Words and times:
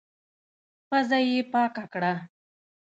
پزه 0.87 1.17
يې 1.27 1.39
پاکه 1.51 1.85
کړه. 1.93 2.13